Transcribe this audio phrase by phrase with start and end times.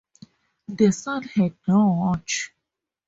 [0.67, 2.55] The son had no watch.